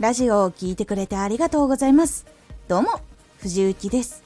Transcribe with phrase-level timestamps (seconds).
[0.00, 2.24] ラジオを聴いてくれてありがとうございます。
[2.68, 2.88] どうも、
[3.40, 4.22] 藤幸です。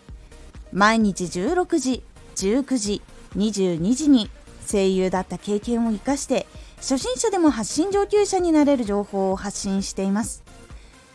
[0.72, 2.04] 毎日16時、
[2.37, 3.03] 19時、
[3.35, 4.31] 22時に
[4.71, 10.45] 声優だった経験を活かして、初心者でも発信上級者になれる情報を発信しています。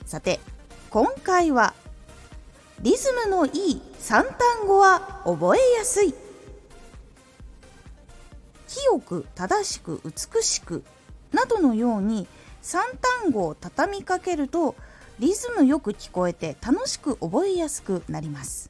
[0.05, 0.41] さて、
[0.89, 1.73] 今回は、
[2.81, 6.13] リズムのいい3単語は覚えやすい。
[8.67, 10.83] 清く、正しく、美しく
[11.31, 12.27] などのように
[12.63, 12.77] 3
[13.23, 14.75] 単語を畳みかけると
[15.19, 18.69] リズムよく聞こえて楽しく覚えやすくなります。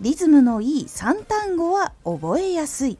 [0.00, 2.98] リズムのいい3単語は覚えやすい。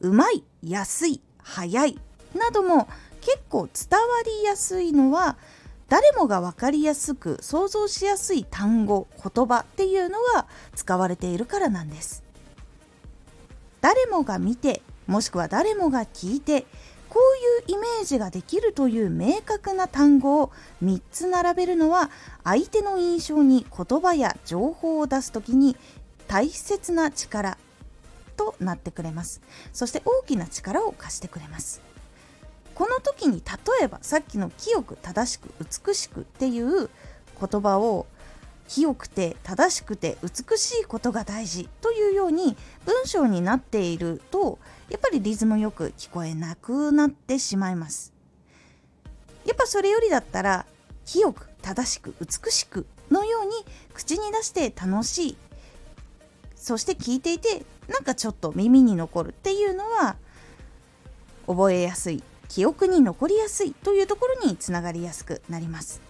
[0.00, 1.98] うまい安い早い
[2.34, 2.88] なども
[3.20, 5.36] 結構伝わりやすいのは
[5.88, 12.24] 誰もが分かりやすく想像しやすい単語言葉っていうのが使われているからなんです。
[13.80, 16.66] 誰もが見てもしくは誰もが聞いて
[17.68, 20.52] イメージができるという明確な単語を
[20.84, 22.10] 3つ並べるのは
[22.44, 25.76] 相手の印象に言葉や情報を出す時に
[26.28, 27.58] 大切な力
[28.36, 29.40] となってくれます。
[29.72, 31.80] そして大きな力を貸してくれます。
[32.74, 35.48] この時に例えばさっきの清く正しく
[35.86, 36.90] 美しくっていう
[37.40, 38.06] 言葉を
[38.68, 44.58] 清くて正しくて美しいことが大事というように文章になっていると
[44.90, 48.12] やっぱりリズムよく聞こえなくなってしまいます。
[49.44, 50.66] やっぱそれよりだったら
[51.04, 53.52] 清く正しく美しくのように
[53.94, 55.36] 口に出して楽しい。
[56.56, 60.16] そして聞いていてなんかちょっと耳に残るっていうのは
[61.46, 62.22] 覚えやすい。
[62.48, 66.00] 記憶に残りやすいというところにつながりやすくなります。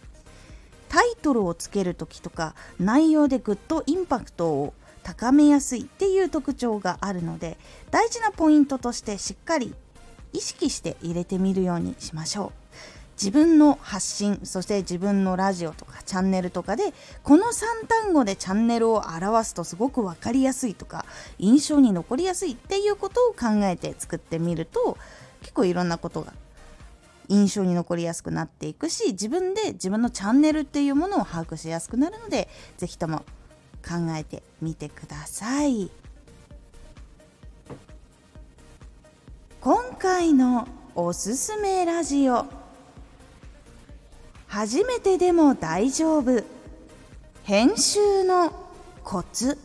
[0.89, 7.59] タイトルをつける時とか内容でぐっとインパクトを高めやすいっていう特徴があるので
[7.91, 9.75] 大事なポイントとしてしっかり
[10.33, 12.67] 意識して入れてみるようにしましょう。
[13.13, 16.93] 自分の発信そして自分のラジオとかチャンネルとかで
[17.23, 21.07] この3単語でチャンネルを表すとすごく分かりやすいとか
[21.39, 24.99] 印象に残りやすいっていうことを考えて作ってみると
[25.41, 26.35] 結構いろんなことが
[27.29, 33.19] 印象に残りやすくなっていくし自分で自分のチャンネルっていうものを把握しやすくなるので是非とも
[33.87, 35.91] 考えてみてください。
[39.61, 42.47] 今回のおすすめラジオ。
[44.47, 46.45] 初めてでも大丈夫。
[47.43, 48.53] 編集の
[49.03, 49.59] コツ。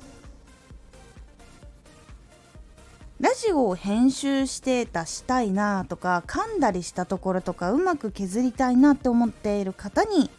[3.21, 10.31] ラジオを編集して出したいなとか噛んだりしたところとかうまく削りたいなって思っている方に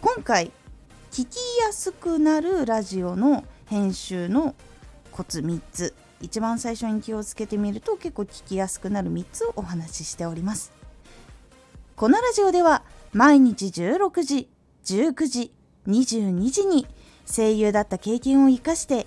[0.00, 0.50] 今回
[1.12, 4.56] 聞きやすくなるラジオの編集の
[5.12, 5.94] コツ3つ。
[6.20, 10.72] 一番最初に気をつけてみると結構聞きやすくなる3つをお話ししております。
[11.94, 12.82] このラジオでは
[13.12, 14.48] 毎日16時
[14.84, 15.52] 19時
[15.86, 16.88] 22時に
[17.24, 19.06] 声優だった経験を生かして